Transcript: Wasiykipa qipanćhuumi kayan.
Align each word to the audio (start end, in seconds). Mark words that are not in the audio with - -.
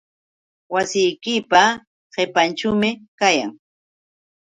Wasiykipa 0.73 1.63
qipanćhuumi 2.13 2.89
kayan. 3.19 3.51